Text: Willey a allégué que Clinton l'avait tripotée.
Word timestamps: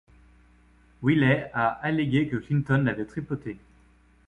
Willey 1.03 1.51
a 1.53 1.67
allégué 1.83 2.27
que 2.27 2.37
Clinton 2.37 2.85
l'avait 2.85 3.05
tripotée. 3.05 3.59